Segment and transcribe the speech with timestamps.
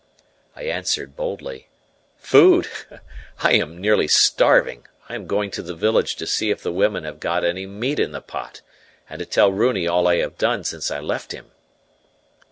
[0.55, 1.67] I answered boldly:
[2.17, 2.67] "Food!
[3.43, 4.87] I am nearly starving.
[5.07, 7.99] I am going to the village to see if the women have got any meat
[7.99, 8.61] in the pot,
[9.07, 11.51] and to tell Runi all I have done since I left him."